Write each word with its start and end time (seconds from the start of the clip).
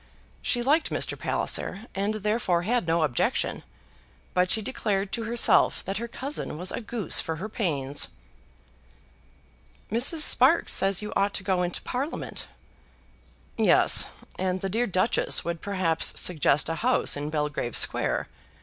She 0.41 0.63
liked 0.63 0.89
Mr. 0.89 1.15
Palliser, 1.15 1.85
and 1.93 2.15
therefore 2.15 2.63
had 2.63 2.87
no 2.87 3.03
objection; 3.03 3.61
but 4.33 4.49
she 4.49 4.59
declared 4.63 5.11
to 5.11 5.25
herself 5.25 5.85
that 5.85 5.97
her 5.97 6.07
cousin 6.07 6.57
was 6.57 6.71
a 6.71 6.81
goose 6.81 7.19
for 7.19 7.35
her 7.35 7.47
pains. 7.47 8.07
"Mrs. 9.91 10.21
Sparkes 10.21 10.73
says 10.73 11.03
you 11.03 11.13
ought 11.15 11.35
to 11.35 11.43
go 11.43 11.61
into 11.61 11.83
Parliament." 11.83 12.47
"Yes; 13.59 14.07
and 14.39 14.61
the 14.61 14.69
dear 14.69 14.87
Duchess 14.87 15.45
would 15.45 15.61
perhaps 15.61 16.19
suggest 16.19 16.67
a 16.67 16.75
house 16.81 17.15
in 17.15 17.29
Belgrave 17.29 17.77
Square. 17.77 18.27